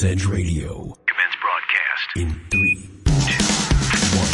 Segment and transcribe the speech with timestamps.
[0.00, 0.96] Edge Radio.
[1.06, 2.16] Commence broadcast.
[2.16, 3.44] In three, two,
[4.16, 4.32] one.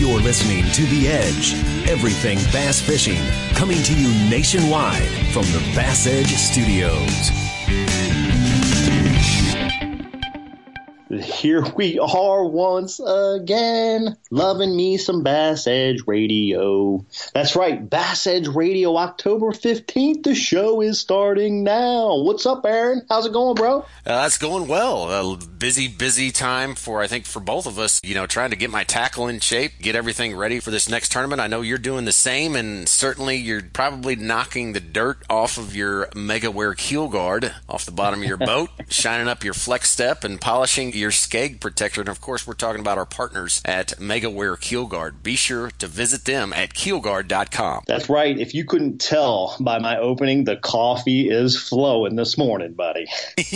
[0.00, 1.54] You're listening to The Edge.
[1.88, 3.22] Everything bass fishing.
[3.54, 7.47] Coming to you nationwide from the Bass Edge Studios.
[11.38, 17.06] Here we are once again, loving me some Bass Edge Radio.
[17.32, 20.24] That's right, Bass Edge Radio, October 15th.
[20.24, 22.22] The show is starting now.
[22.22, 23.02] What's up, Aaron?
[23.08, 23.84] How's it going, bro?
[24.04, 25.12] Uh, it's going well.
[25.12, 28.56] A busy, busy time for, I think, for both of us, you know, trying to
[28.56, 31.40] get my tackle in shape, get everything ready for this next tournament.
[31.40, 35.76] I know you're doing the same, and certainly you're probably knocking the dirt off of
[35.76, 39.88] your Mega Wear keel guard off the bottom of your boat, shining up your flex
[39.88, 42.00] step, and polishing your skeg protector.
[42.00, 45.22] And of course, we're talking about our partners at MegaWear Keel Guard.
[45.22, 47.84] Be sure to visit them at keelguard.com.
[47.86, 48.38] That's right.
[48.38, 53.06] If you couldn't tell by my opening, the coffee is flowing this morning, buddy.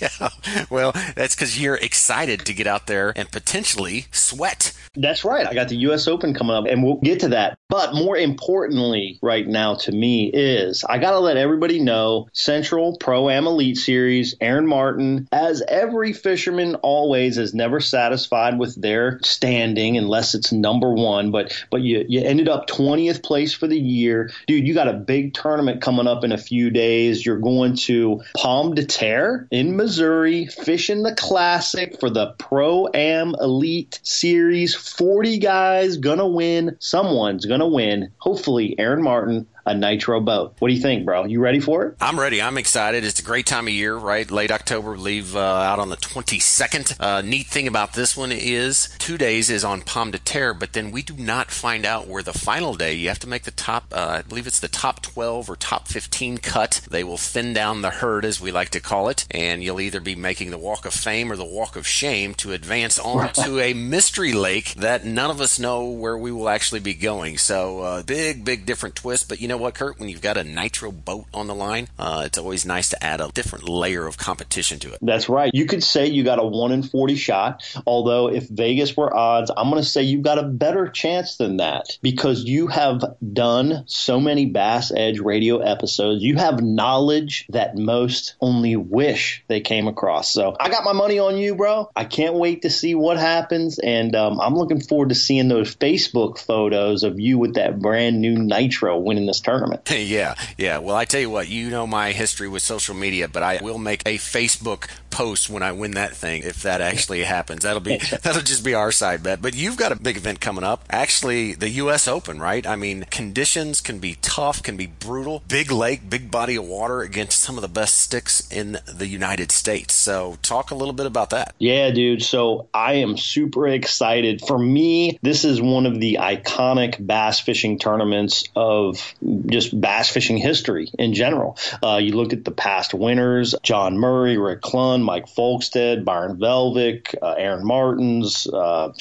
[0.00, 0.28] yeah.
[0.70, 4.72] Well, that's because you're excited to get out there and potentially sweat.
[4.94, 5.46] That's right.
[5.46, 6.08] I got the U.S.
[6.08, 7.56] Open coming up, and we'll get to that.
[7.68, 12.96] But more importantly, right now to me, is I got to let everybody know Central
[12.98, 19.20] Pro Am Elite Series, Aaron Martin, as every fisherman always is never satisfied with their
[19.22, 21.30] standing unless it's number one.
[21.30, 24.30] But but you, you ended up 20th place for the year.
[24.46, 27.24] Dude, you got a big tournament coming up in a few days.
[27.24, 33.34] You're going to Pomme de Terre in Missouri, fishing the classic for the Pro Am
[33.40, 34.74] Elite Series.
[34.74, 36.76] 40 guys gonna win.
[36.78, 38.10] Someone's gonna win.
[38.18, 40.54] Hopefully, Aaron Martin a nitro boat.
[40.58, 41.24] What do you think, bro?
[41.24, 41.96] You ready for it?
[42.00, 42.40] I'm ready.
[42.40, 43.04] I'm excited.
[43.04, 44.30] It's a great time of year, right?
[44.30, 46.96] Late October, leave uh, out on the 22nd.
[47.00, 50.72] Uh, neat thing about this one is two days is on Pomme de Terre, but
[50.72, 52.94] then we do not find out where the final day.
[52.94, 55.88] You have to make the top, uh, I believe it's the top 12 or top
[55.88, 56.80] 15 cut.
[56.90, 60.00] They will thin down the herd, as we like to call it, and you'll either
[60.00, 63.60] be making the Walk of Fame or the Walk of Shame to advance on to
[63.60, 67.38] a mystery lake that none of us know where we will actually be going.
[67.38, 69.98] So, uh, big, big different twist, but you know what, Kurt?
[69.98, 73.20] When you've got a nitro boat on the line, uh, it's always nice to add
[73.20, 74.98] a different layer of competition to it.
[75.02, 75.50] That's right.
[75.52, 79.50] You could say you got a 1 in 40 shot, although if Vegas were odds,
[79.54, 83.02] I'm going to say you've got a better chance than that because you have
[83.32, 86.22] done so many Bass Edge radio episodes.
[86.22, 90.32] You have knowledge that most only wish they came across.
[90.32, 91.90] So I got my money on you, bro.
[91.96, 93.78] I can't wait to see what happens.
[93.78, 98.20] And um, I'm looking forward to seeing those Facebook photos of you with that brand
[98.20, 99.90] new Nitro winning this tournament.
[99.90, 100.78] yeah, yeah.
[100.78, 103.78] Well, I tell you what, you know my history with social media, but I will
[103.78, 107.62] make a Facebook post when I win that thing if that actually happens.
[107.62, 109.42] That'll be that'll just be our side bet.
[109.42, 110.84] But you've got a big event coming up.
[110.90, 112.66] Actually, the US Open, right?
[112.66, 115.42] I mean, conditions can be tough, can be brutal.
[115.48, 119.52] Big lake, big body of water against some of the best sticks in the United
[119.52, 119.94] States.
[119.94, 121.54] So, talk a little bit about that.
[121.58, 122.22] Yeah, dude.
[122.22, 124.42] So, I am super excited.
[124.46, 129.14] For me, this is one of the iconic bass fishing tournaments of
[129.46, 131.56] just bass fishing history in general.
[131.82, 137.14] Uh, you look at the past winners, John Murray, Rick Clunn, Mike Folkestad, Byron Velvick,
[137.20, 138.92] uh, Aaron Martens, uh,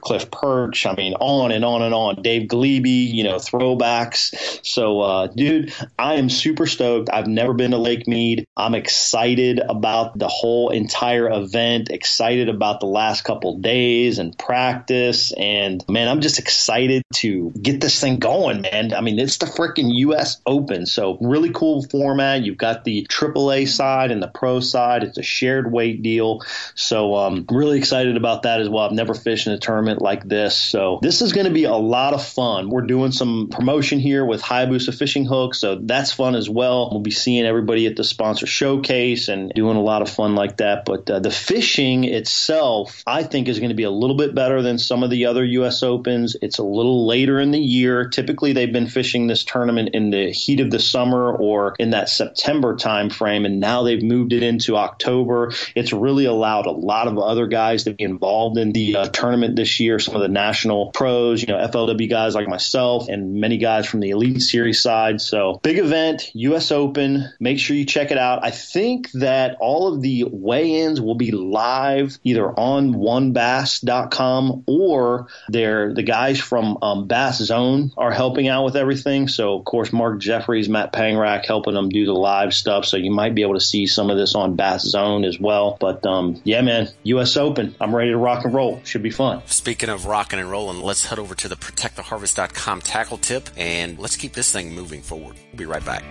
[0.00, 0.86] Cliff Pirch.
[0.86, 2.22] I mean, on and on and on.
[2.22, 4.60] Dave Gliebe, you know, throwbacks.
[4.64, 7.10] So, uh, dude, I am super stoked.
[7.12, 8.46] I've never been to Lake Mead.
[8.56, 15.32] I'm excited about the whole entire event, excited about the last couple days and practice.
[15.32, 18.92] And man, I'm just excited to get this thing going, man.
[18.92, 20.40] I mean, it's the freaking U.S.
[20.46, 20.86] Open.
[20.86, 22.42] So, really cool format.
[22.42, 25.02] You've got the AAA side and the pro side.
[25.02, 26.42] It's a shared weight deal.
[26.74, 28.84] So, um, really excited about that as well.
[28.84, 30.56] I've never fished in a tournament like this.
[30.56, 32.70] So this is going to be a lot of fun.
[32.70, 36.90] We're doing some promotion here with Hayabusa Fishing Hook, so that's fun as well.
[36.90, 40.58] We'll be seeing everybody at the sponsor showcase and doing a lot of fun like
[40.58, 40.84] that.
[40.84, 44.62] But uh, the fishing itself, I think, is going to be a little bit better
[44.62, 45.82] than some of the other U.S.
[45.82, 46.36] Opens.
[46.40, 48.08] It's a little later in the year.
[48.08, 52.08] Typically, they've been fishing this tournament in the heat of the summer or in that
[52.08, 55.52] September time frame, and now they've moved it into October.
[55.74, 59.56] It's really allowed a lot of other guys to be involved in the uh, tournament
[59.56, 59.98] this year.
[59.98, 64.00] Some of the national pros, you know, FLW guys like myself, and many guys from
[64.00, 65.20] the Elite Series side.
[65.20, 66.70] So big event, U.S.
[66.70, 67.30] Open.
[67.40, 68.44] Make sure you check it out.
[68.44, 75.94] I think that all of the weigh-ins will be live either on onebass.com or they're
[75.94, 79.28] the guys from um, Bass Zone are helping out with everything.
[79.28, 82.84] So of course, Mark Jeffries, Matt Pangrack helping them do the live stuff.
[82.84, 85.76] So you might be able to see some of this on Bass Zone as well.
[85.80, 87.36] But um, yeah, man, U.S.
[87.36, 87.74] Open.
[87.80, 88.80] I'm ready to rock and roll.
[88.84, 89.42] Should be fun.
[89.66, 94.14] Speaking of rocking and rolling, let's head over to the protecttheharvest.com tackle tip and let's
[94.14, 95.34] keep this thing moving forward.
[95.50, 96.04] We'll be right back.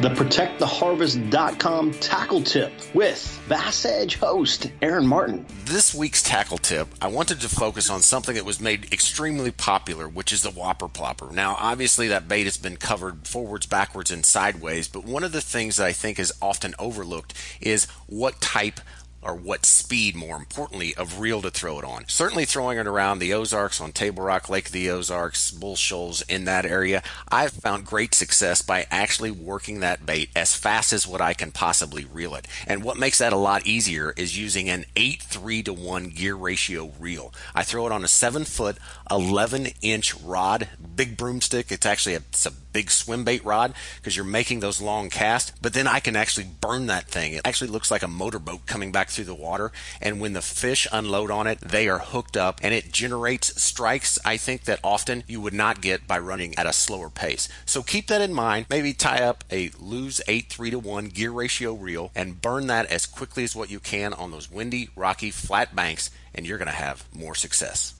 [0.00, 5.44] The ProtectTheHarvest.com tackle tip with Bass Edge host Aaron Martin.
[5.66, 10.08] This week's tackle tip, I wanted to focus on something that was made extremely popular,
[10.08, 11.30] which is the Whopper Plopper.
[11.30, 15.42] Now, obviously, that bait has been covered forwards, backwards, and sideways, but one of the
[15.42, 18.80] things that I think is often overlooked is what type
[19.22, 22.04] or what speed, more importantly, of reel to throw it on.
[22.08, 26.22] Certainly throwing it around the Ozarks on Table Rock, Lake of the Ozarks, Bull Shoals
[26.22, 31.06] in that area, I've found great success by actually working that bait as fast as
[31.06, 32.46] what I can possibly reel it.
[32.66, 36.34] And what makes that a lot easier is using an 8 3 to 1 gear
[36.34, 37.34] ratio reel.
[37.54, 38.78] I throw it on a 7 foot,
[39.10, 41.70] 11 inch rod, big broomstick.
[41.70, 45.52] It's actually a, it's a big swim bait rod because you're making those long casts,
[45.60, 47.32] but then I can actually burn that thing.
[47.32, 49.72] It actually looks like a motorboat coming back through the water.
[50.00, 54.18] And when the fish unload on it, they are hooked up and it generates strikes,
[54.24, 57.48] I think, that often you would not get by running at a slower pace.
[57.66, 58.66] So keep that in mind.
[58.70, 62.86] Maybe tie up a lose 8 3 to 1 gear ratio reel and burn that
[62.86, 66.66] as quickly as what you can on those windy, rocky, flat banks, and you're going
[66.66, 67.99] to have more success.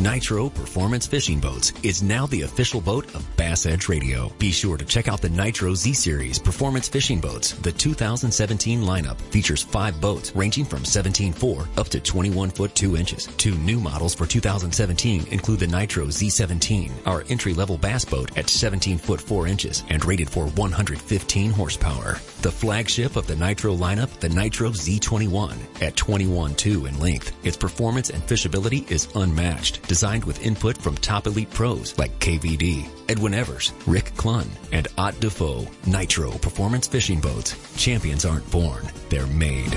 [0.00, 4.32] Nitro Performance Fishing Boats is now the official boat of Bass Edge Radio.
[4.38, 7.54] Be sure to check out the Nitro Z Series Performance Fishing Boats.
[7.54, 13.26] The 2017 lineup features five boats ranging from 17.4 up to 21 foot 2 inches.
[13.38, 18.48] Two new models for 2017 include the Nitro Z17, our entry level bass boat at
[18.48, 22.20] 17 foot 4 inches and rated for 115 horsepower.
[22.42, 27.34] The flagship of the Nitro lineup, the Nitro Z21 at 21.2 in length.
[27.44, 32.88] Its performance and fishability is unmatched designed with input from top elite pros like KVD,
[33.08, 35.66] Edwin Evers, Rick Clunn, and Ott Defoe.
[35.86, 37.56] Nitro Performance Fishing Boats.
[37.76, 39.76] Champions aren't born, they're made.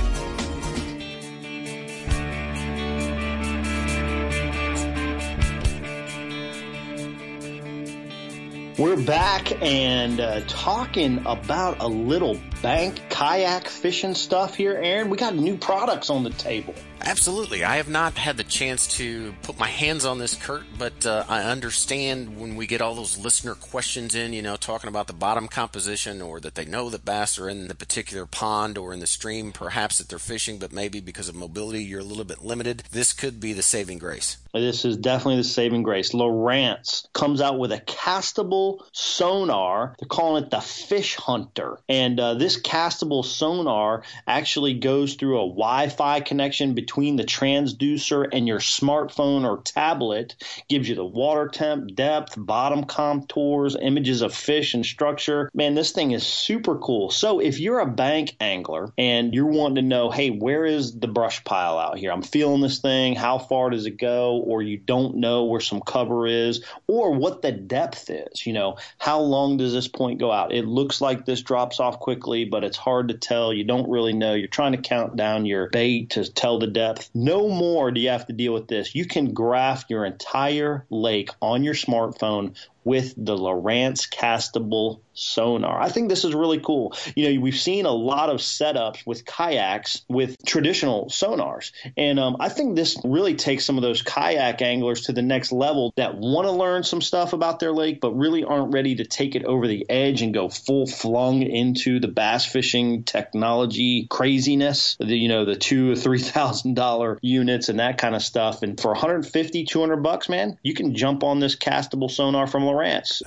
[8.78, 15.10] We're back and uh, talking about a little bank kayak fishing stuff here, Aaron.
[15.10, 16.76] We got new products on the table.
[17.04, 17.64] Absolutely.
[17.64, 21.26] I have not had the chance to put my hands on this, Kurt, but uh,
[21.28, 25.14] I understand when we get all those listener questions in, you know, talking about the
[25.14, 29.00] bottom composition or that they know that bass are in the particular pond or in
[29.00, 32.44] the stream, perhaps that they're fishing, but maybe because of mobility you're a little bit
[32.44, 32.84] limited.
[32.92, 34.38] This could be the saving grace.
[34.54, 36.12] This is definitely the saving grace.
[36.12, 39.96] Lowrance comes out with a castable sonar.
[40.00, 41.80] They're calling it the Fish Hunter.
[41.88, 48.28] And uh, this castable sonar actually goes through a Wi Fi connection between the transducer
[48.32, 50.36] and your smartphone or tablet
[50.70, 55.50] gives you the water temp, depth, bottom contours, images of fish and structure.
[55.54, 57.10] Man, this thing is super cool.
[57.10, 61.08] So if you're a bank angler and you're wanting to know, hey, where is the
[61.08, 62.12] brush pile out here?
[62.12, 63.16] I'm feeling this thing.
[63.16, 64.38] How far does it go?
[64.38, 68.46] Or you don't know where some cover is or what the depth is.
[68.46, 70.54] You know, how long does this point go out?
[70.54, 73.54] It looks like this drops off quickly, but it's hard to tell.
[73.54, 74.34] You don't really know.
[74.34, 77.10] You're trying to count down your bait to tell the depth.
[77.14, 78.96] No more do you have to deal with this.
[78.96, 85.80] You can graph your entire lake on your smartphone with the Lowrance castable sonar.
[85.80, 86.96] I think this is really cool.
[87.16, 91.72] You know, we've seen a lot of setups with kayaks with traditional sonars.
[91.98, 95.52] And um, I think this really takes some of those kayak anglers to the next
[95.52, 99.06] level that want to learn some stuff about their lake, but really aren't ready to
[99.06, 104.98] take it over the edge and go full flung into the bass fishing technology craziness.
[105.00, 108.64] The, you know, the two or three thousand dollar units and that kind of stuff.
[108.64, 112.64] And for 150, 200 bucks, man, you can jump on this castable sonar from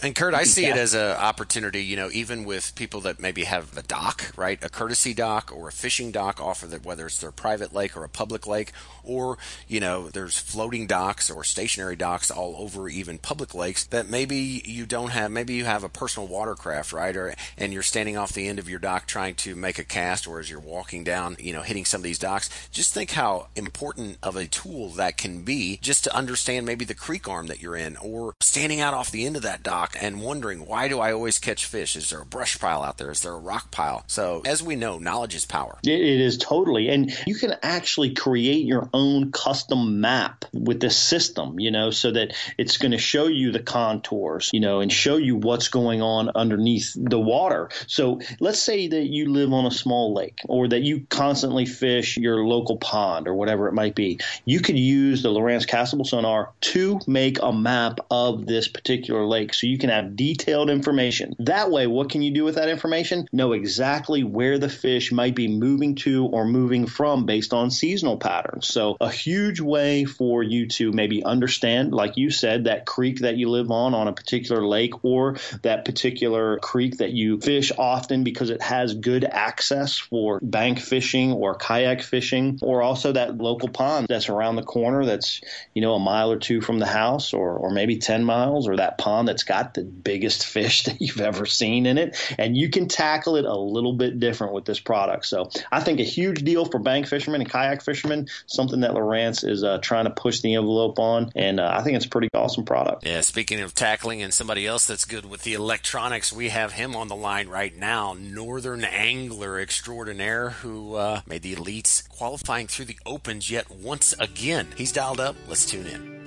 [0.03, 0.71] And Kurt, I see yeah.
[0.71, 4.63] it as an opportunity, you know, even with people that maybe have a dock, right?
[4.63, 7.97] A courtesy dock or a fishing dock off of it, whether it's their private lake
[7.97, 8.73] or a public lake,
[9.03, 14.09] or, you know, there's floating docks or stationary docks all over even public lakes that
[14.09, 17.17] maybe you don't have, maybe you have a personal watercraft, right?
[17.17, 20.27] Or, and you're standing off the end of your dock trying to make a cast
[20.27, 22.49] or as you're walking down, you know, hitting some of these docks.
[22.71, 26.95] Just think how important of a tool that can be just to understand maybe the
[26.95, 30.23] creek arm that you're in or standing out off the end into that dock and
[30.23, 31.97] wondering, why do I always catch fish?
[31.97, 33.11] Is there a brush pile out there?
[33.11, 34.05] Is there a rock pile?
[34.07, 35.77] So, as we know, knowledge is power.
[35.83, 36.89] it, is totally.
[36.89, 42.13] And you can actually create your own custom map with this system, you know, so
[42.13, 46.01] that it's going to show you the contours, you know, and show you what's going
[46.01, 47.71] on underneath the water.
[47.89, 52.17] So let's say that you live on a small lake or that you constantly fish
[52.17, 54.21] your local pond or whatever it might be.
[54.45, 59.55] You could use the Lowrance Castable sonar to make a map of this particular lake
[59.55, 61.35] so you can have detailed information.
[61.39, 63.29] That way, what can you do with that information?
[63.33, 68.17] Know exactly where the fish might be moving to or moving from based on seasonal
[68.17, 68.69] patterns.
[68.69, 73.37] So, a huge way for you to maybe understand, like you said, that creek that
[73.37, 78.25] you live on on a particular lake or that particular creek that you fish often
[78.25, 83.69] because it has good access for bank fishing or kayak fishing, or also that local
[83.69, 85.41] pond that's around the corner that's,
[85.75, 88.77] you know, a mile or two from the house or, or maybe 10 miles, or
[88.77, 92.17] that pond that's got the biggest fish that you've ever seen in it.
[92.39, 95.27] And you can tackle it a little bit different with this product.
[95.27, 99.49] So I think a huge deal for bank fishermen and kayak fishermen, something that Lowrance
[99.49, 101.31] is uh, trying to push the envelope on.
[101.35, 103.07] And uh, I think it's a pretty awesome product.
[103.07, 106.97] Yeah, speaking of tackling and somebody else that's good with the electronics, we have him
[106.97, 112.87] on the line right now, Northern Angler Extraordinaire, who uh, made the elites qualifying through
[112.87, 114.69] the opens yet once again.
[114.77, 115.37] He's dialed up.
[115.49, 116.24] Let's tune in.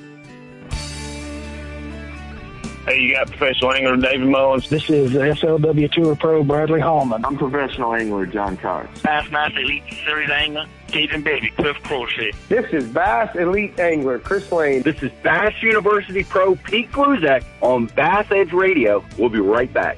[2.87, 4.69] Hey, you got professional angler David Mullins.
[4.69, 7.25] This is FLW Tour Pro Bradley Hallman.
[7.25, 9.01] I'm professional angler John Cox.
[9.01, 12.31] Bassmaster Elite Series Angler Stephen Baby Cliff Crochet.
[12.47, 14.83] This is Bass Elite Angler Chris Lane.
[14.83, 19.03] This is Bass University Pro Pete Gluszek on Bass Edge Radio.
[19.17, 19.97] We'll be right back.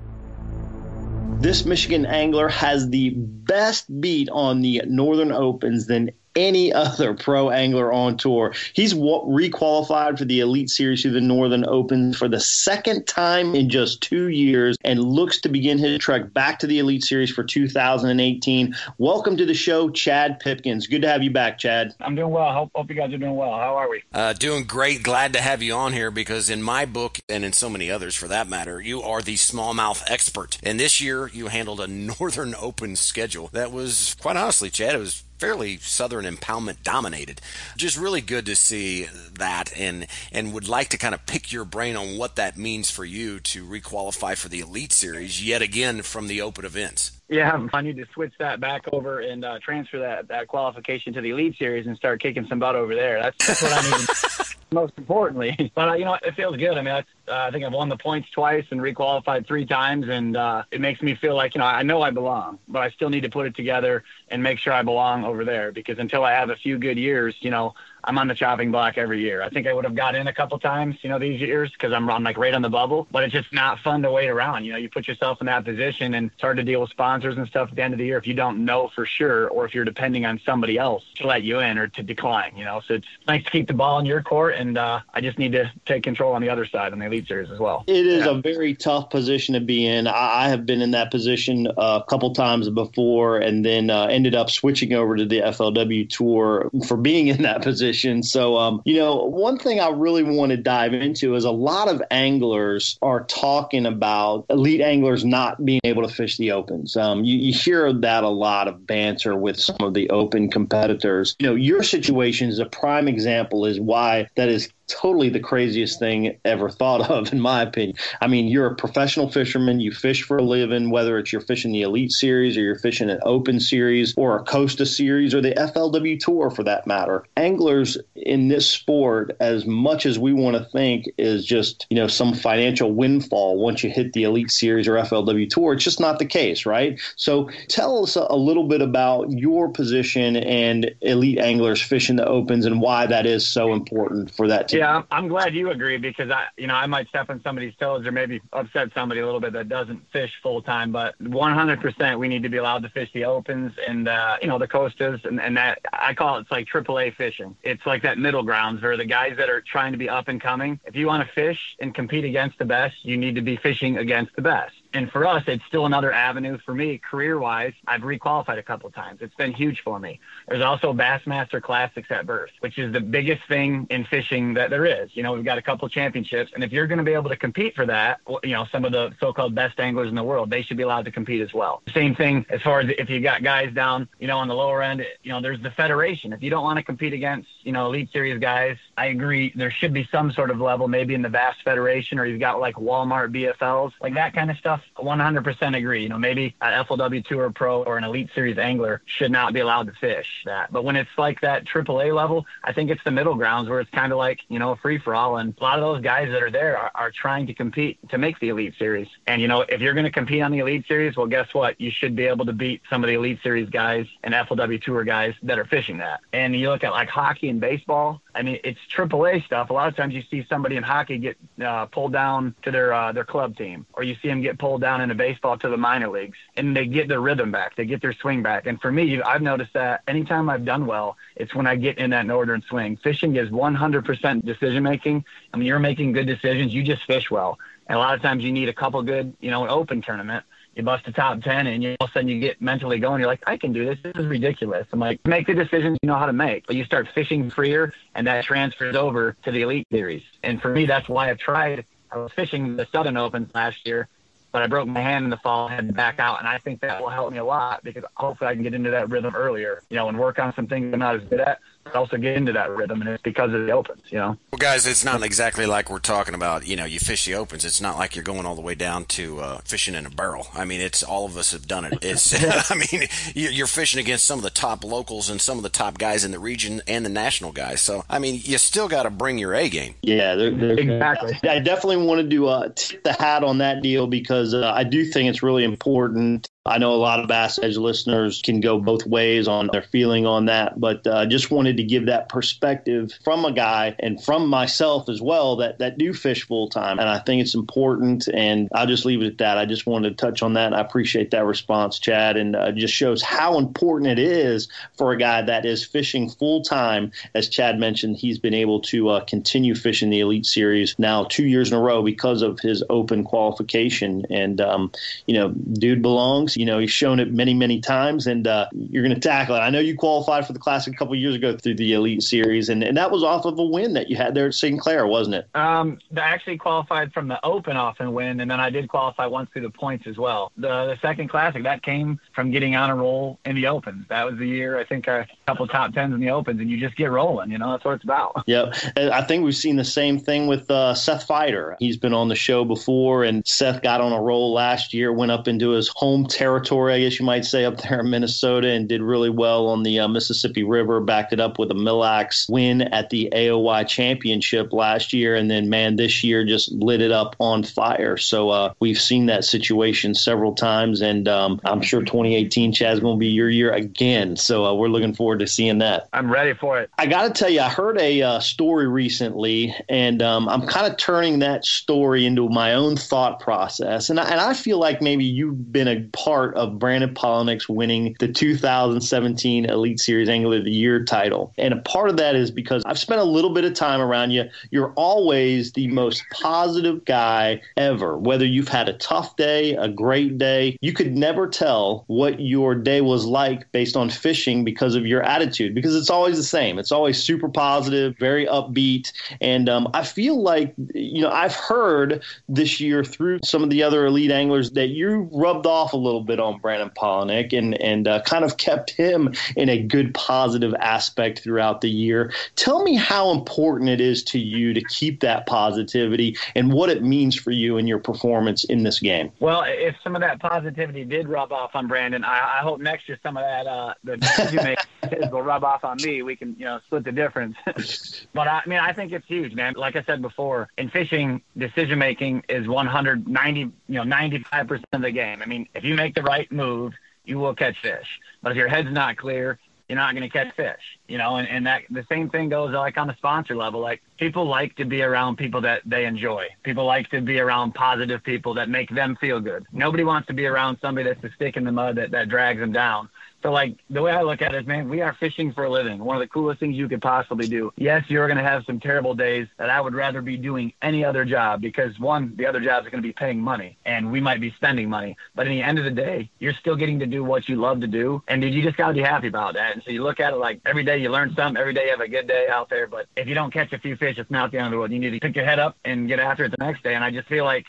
[1.41, 7.49] This Michigan angler has the best beat on the Northern Opens than any other pro
[7.49, 8.53] angler on tour.
[8.73, 13.69] He's requalified for the Elite Series through the Northern Open for the second time in
[13.69, 17.43] just two years and looks to begin his trek back to the Elite Series for
[17.43, 18.75] 2018.
[18.97, 20.87] Welcome to the show, Chad Pipkens.
[20.87, 21.93] Good to have you back, Chad.
[21.99, 22.51] I'm doing well.
[22.53, 23.51] Hope, hope you guys are doing well.
[23.51, 24.03] How are we?
[24.13, 25.03] Uh, doing great.
[25.03, 28.15] Glad to have you on here because in my book, and in so many others
[28.15, 30.57] for that matter, you are the smallmouth expert.
[30.63, 31.87] And this year, you handled a
[32.21, 37.41] Northern Open schedule that was, quite honestly, Chad, it was fairly Southern impoundment dominated.
[37.75, 39.07] Just really good to see
[39.39, 42.91] that, and and would like to kind of pick your brain on what that means
[42.91, 47.19] for you to requalify for the Elite Series yet again from the Open events.
[47.27, 51.21] Yeah, I need to switch that back over and uh, transfer that that qualification to
[51.21, 53.19] the Elite Series and start kicking some butt over there.
[53.23, 54.47] That's, that's what I need.
[54.71, 55.71] most importantly.
[55.75, 56.77] But uh, you know, it feels good.
[56.77, 60.35] I mean, uh, I think I've won the points twice and requalified three times, and
[60.35, 63.09] uh, it makes me feel like you know I know I belong, but I still
[63.09, 66.31] need to put it together and make sure I belong over there because until I
[66.33, 69.41] have a few good years, you know, I'm on the chopping block every year.
[69.41, 71.93] I think I would have got in a couple times, you know, these years because
[71.93, 74.65] I'm on like right on the bubble, but it's just not fun to wait around.
[74.65, 77.37] You know, you put yourself in that position and it's hard to deal with sponsors
[77.37, 79.65] and stuff at the end of the year if you don't know for sure or
[79.65, 82.81] if you're depending on somebody else to let you in or to decline, you know.
[82.87, 85.51] So it's nice to keep the ball in your court and uh, I just need
[85.51, 87.83] to take control on the other side on the Elite Series as well.
[87.87, 88.31] It is yeah.
[88.31, 90.07] a very tough position to be in.
[90.07, 94.49] I have been in that position a couple times before and then uh, ended up
[94.49, 98.23] switching over to the FLW tour for being in that position position.
[98.23, 101.87] So, um, you know, one thing I really want to dive into is a lot
[101.89, 106.95] of anglers are talking about elite anglers not being able to fish the opens.
[106.95, 111.35] Um, you, you hear that a lot of banter with some of the open competitors.
[111.39, 115.99] You know, your situation is a prime example is why that is totally the craziest
[115.99, 117.97] thing ever thought of, in my opinion.
[118.21, 121.71] I mean, you're a professional fisherman, you fish for a living, whether it's you're fishing
[121.71, 125.53] the Elite Series or you're fishing an Open Series or a Costa Series or the
[125.53, 127.25] FLW Tour for that matter.
[127.37, 132.07] Anglers in this sport, as much as we want to think is just, you know,
[132.07, 136.19] some financial windfall once you hit the Elite Series or FLW Tour, it's just not
[136.19, 136.99] the case, right?
[137.15, 142.65] So tell us a little bit about your position and elite anglers fishing the Opens
[142.65, 144.80] and why that is so important for that team.
[144.81, 148.03] Yeah, I'm glad you agree because I, you know, I might step on somebody's toes
[148.07, 150.91] or maybe upset somebody a little bit that doesn't fish full time.
[150.91, 154.57] But 100%, we need to be allowed to fish the opens and uh, you know
[154.57, 157.55] the Costas and, and that I call it it's like AAA fishing.
[157.61, 160.41] It's like that middle grounds where the guys that are trying to be up and
[160.41, 160.79] coming.
[160.83, 163.99] If you want to fish and compete against the best, you need to be fishing
[163.99, 167.73] against the best and for us, it's still another avenue for me career wise.
[167.87, 169.19] I've requalified a couple times.
[169.21, 170.19] It's been huge for me.
[170.47, 174.85] There's also Bassmaster Classics at Berth, which is the biggest thing in fishing that there
[174.85, 175.09] is.
[175.13, 177.37] You know, we've got a couple championships, and if you're going to be able to
[177.37, 180.61] compete for that, you know, some of the so-called best anglers in the world, they
[180.61, 181.81] should be allowed to compete as well.
[181.93, 184.81] Same thing as far as if you got guys down, you know, on the lower
[184.81, 186.33] end, you know, there's the federation.
[186.33, 189.53] If you don't want to compete against, you know, elite series guys, I agree.
[189.55, 192.59] There should be some sort of level, maybe in the Bass Federation, or you've got
[192.59, 194.80] like Walmart BFLs, like that kind of stuff.
[194.97, 196.03] 100% agree.
[196.03, 199.59] You know, maybe an FLW Tour Pro or an Elite Series angler should not be
[199.59, 200.71] allowed to fish that.
[200.71, 203.91] But when it's like that AAA level, I think it's the middle grounds where it's
[203.91, 205.37] kind of like, you know, a free for all.
[205.37, 208.17] And a lot of those guys that are there are, are trying to compete to
[208.17, 209.07] make the Elite Series.
[209.27, 211.79] And, you know, if you're going to compete on the Elite Series, well, guess what?
[211.79, 215.03] You should be able to beat some of the Elite Series guys and FLW Tour
[215.03, 216.21] guys that are fishing that.
[216.33, 219.69] And you look at like hockey and baseball, I mean, it's AAA stuff.
[219.69, 222.93] A lot of times you see somebody in hockey get uh, pulled down to their
[222.93, 225.69] uh, their club team, or you see them get pulled down in a baseball to
[225.69, 228.67] the minor leagues, and they get their rhythm back, they get their swing back.
[228.67, 232.11] And for me, I've noticed that anytime I've done well, it's when I get in
[232.11, 232.97] that northern swing.
[232.97, 235.25] Fishing is 100% decision making.
[235.53, 236.73] I mean, you're making good decisions.
[236.73, 237.59] You just fish well.
[237.87, 240.45] And a lot of times you need a couple good, you know, an open tournament
[240.75, 243.19] you bust a top 10 and you, all of a sudden you get mentally going.
[243.19, 243.99] You're like, I can do this.
[244.01, 244.87] This is ridiculous.
[244.91, 246.67] I'm like, make the decisions you know how to make.
[246.67, 250.23] But you start fishing freer and that transfers over to the elite series.
[250.43, 251.85] And for me, that's why I've tried.
[252.11, 254.07] I was fishing the Southern Opens last year,
[254.51, 256.39] but I broke my hand in the fall and had to back out.
[256.39, 258.91] And I think that will help me a lot because hopefully I can get into
[258.91, 261.59] that rhythm earlier, you know, and work on some things I'm not as good at
[261.83, 264.37] but also get into that rhythm, and it's because of the opens, you know.
[264.51, 266.67] Well, guys, it's not exactly like we're talking about.
[266.67, 267.65] You know, you fish the opens.
[267.65, 270.47] It's not like you're going all the way down to uh, fishing in a barrel.
[270.53, 271.99] I mean, it's all of us have done it.
[272.01, 272.33] It's,
[272.71, 275.97] I mean, you're fishing against some of the top locals and some of the top
[275.97, 277.81] guys in the region and the national guys.
[277.81, 279.95] So, I mean, you still got to bring your A game.
[280.01, 281.37] Yeah, they're, they're, exactly.
[281.49, 285.05] I definitely wanted to uh, tip the hat on that deal because uh, I do
[285.05, 289.03] think it's really important I know a lot of Bass Edge listeners can go both
[289.07, 293.45] ways on their feeling on that, but uh, just wanted to give that perspective from
[293.45, 296.99] a guy and from myself as well that, that do fish full time.
[296.99, 299.57] And I think it's important, and I'll just leave it at that.
[299.57, 300.71] I just wanted to touch on that.
[300.71, 304.67] I appreciate that response, Chad, and uh, just shows how important it is
[304.99, 307.11] for a guy that is fishing full time.
[307.33, 311.47] As Chad mentioned, he's been able to uh, continue fishing the Elite Series now two
[311.47, 314.27] years in a row because of his open qualification.
[314.29, 314.91] And, um,
[315.25, 316.50] you know, dude belongs.
[316.55, 319.59] You know, he's shown it many, many times, and uh, you're going to tackle it.
[319.59, 322.69] I know you qualified for the Classic a couple years ago through the Elite Series,
[322.69, 324.79] and, and that was off of a win that you had there at St.
[324.79, 325.47] Clair, wasn't it?
[325.55, 329.25] Um, I actually qualified from the Open off and win, and then I did qualify
[329.25, 330.51] once through the points as well.
[330.57, 334.05] The, the second Classic, that came from getting on a roll in the Opens.
[334.09, 336.79] That was the year, I think, a couple top tens in the Opens, and you
[336.79, 337.51] just get rolling.
[337.51, 338.43] You know, that's what it's about.
[338.51, 338.75] Yep.
[338.97, 341.75] I think we've seen the same thing with uh, Seth Feider.
[341.79, 345.31] He's been on the show before, and Seth got on a roll last year, went
[345.31, 348.87] up into his home territory, I guess you might say, up there in Minnesota, and
[348.87, 350.99] did really well on the uh, Mississippi River.
[350.99, 355.51] Backed it up with a Mille Lacs win at the AOY Championship last year, and
[355.51, 358.17] then man, this year just lit it up on fire.
[358.17, 363.17] So uh, we've seen that situation several times, and um, I'm sure 2018 Chad's going
[363.17, 364.35] to be your year again.
[364.35, 366.09] So uh, we're looking forward to seeing that.
[366.11, 366.89] I'm ready for it.
[366.97, 370.91] I got to tell you, I heard a uh, story recently, and um, I'm kind
[370.91, 375.03] of turning that story into my own thought process, and I, and I feel like
[375.03, 380.65] maybe you've been a part of Brandon Palaniuk's winning the 2017 Elite Series Angler of
[380.65, 381.53] the Year title.
[381.57, 384.31] And a part of that is because I've spent a little bit of time around
[384.31, 384.45] you.
[384.69, 388.17] You're always the most positive guy ever.
[388.17, 392.75] Whether you've had a tough day, a great day, you could never tell what your
[392.75, 396.79] day was like based on fishing because of your attitude, because it's always the same.
[396.79, 399.11] It's always super positive, very upbeat.
[399.41, 403.83] And um, I feel like, you know, I've heard this year through some of the
[403.83, 408.07] other elite anglers that you rubbed off a little bit on Brandon Palaniuk and and
[408.07, 412.31] uh, kind of kept him in a good positive aspect throughout the year.
[412.55, 417.03] Tell me how important it is to you to keep that positivity and what it
[417.03, 419.31] means for you and your performance in this game.
[419.39, 423.07] Well, if some of that positivity did rub off on Brandon, I, I hope next
[423.07, 426.21] year some of that uh, the decision making will rub off on me.
[426.21, 427.55] We can you know split the difference.
[428.33, 429.73] but I, I mean, I think it's huge, man.
[429.75, 435.01] Like I said before, in fishing, decision making is 190, you know, 95 percent of
[435.01, 435.41] the game.
[435.41, 436.93] I mean, if you make the right move
[437.25, 438.07] you will catch fish.
[438.41, 439.59] But if your head's not clear,
[439.91, 442.73] you're not going to catch fish, you know, and, and that the same thing goes
[442.73, 443.81] like on the sponsor level.
[443.81, 446.47] Like people like to be around people that they enjoy.
[446.63, 449.65] People like to be around positive people that make them feel good.
[449.73, 452.61] Nobody wants to be around somebody that's a stick in the mud that, that drags
[452.61, 453.09] them down.
[453.43, 455.99] So like the way I look at it, man, we are fishing for a living.
[455.99, 457.73] One of the coolest things you could possibly do.
[457.75, 461.03] Yes, you're going to have some terrible days that I would rather be doing any
[461.03, 464.21] other job because one, the other jobs are going to be paying money and we
[464.21, 465.17] might be spending money.
[465.35, 467.81] But in the end of the day, you're still getting to do what you love
[467.81, 468.21] to do.
[468.27, 469.73] And dude, you just got to be happy about that.
[469.73, 471.91] And so you look at it like every day you learn something, every day you
[471.91, 472.87] have a good day out there.
[472.87, 474.91] But if you don't catch a few fish, it's not the end of the world.
[474.91, 476.93] You need to pick your head up and get after it the next day.
[476.93, 477.65] And I just feel like